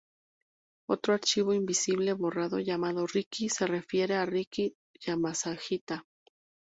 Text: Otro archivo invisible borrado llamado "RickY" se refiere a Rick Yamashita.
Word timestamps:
Otro 0.89 1.13
archivo 1.13 1.53
invisible 1.53 2.13
borrado 2.13 2.57
llamado 2.59 3.05
"RickY" 3.05 3.49
se 3.49 3.67
refiere 3.67 4.15
a 4.15 4.25
Rick 4.25 4.73
Yamashita. 4.99 6.07